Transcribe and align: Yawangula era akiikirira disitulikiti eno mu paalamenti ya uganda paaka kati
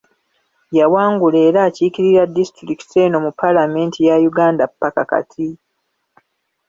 Yawangula 0.77 1.37
era 1.47 1.59
akiikirira 1.67 2.23
disitulikiti 2.37 2.95
eno 3.05 3.17
mu 3.25 3.31
paalamenti 3.39 3.99
ya 4.07 4.15
uganda 4.29 4.63
paaka 4.79 5.03
kati 5.11 5.47